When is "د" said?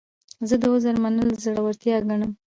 0.61-0.63